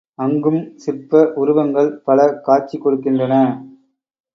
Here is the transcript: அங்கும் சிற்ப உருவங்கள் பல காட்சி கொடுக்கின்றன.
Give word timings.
அங்கும் 0.19 0.61
சிற்ப 0.75 1.21
உருவங்கள் 1.35 1.91
பல 2.03 2.19
காட்சி 2.41 2.79
கொடுக்கின்றன. 2.79 3.35